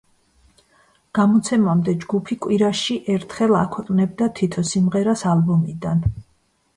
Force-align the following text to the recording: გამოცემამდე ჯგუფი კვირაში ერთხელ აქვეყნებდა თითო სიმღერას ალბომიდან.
გამოცემამდე 1.17 1.93
ჯგუფი 2.05 2.37
კვირაში 2.45 2.97
ერთხელ 3.15 3.53
აქვეყნებდა 3.59 4.31
თითო 4.41 4.65
სიმღერას 4.71 5.23
ალბომიდან. 5.33 6.03